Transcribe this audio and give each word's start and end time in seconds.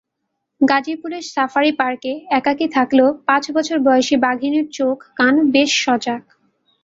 গাজীপুরের 0.61 1.23
সাফারি 1.33 1.71
পার্কে 1.71 2.11
একাকী 2.29 2.67
থাকলেও 2.67 3.09
পাঁচ 3.27 3.43
বছর 3.51 3.77
বয়সী 3.79 4.15
বাঘিনীর 4.17 4.67
চোখ-কান 4.71 5.35
বেশ 5.51 5.71
সজাগ। 5.83 6.23